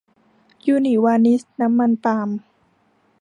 [0.67, 2.29] ยูนิวานิชน้ำมันปาล์ม